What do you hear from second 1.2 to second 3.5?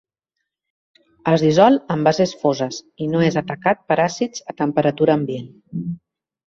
Es dissol en bases foses, i no és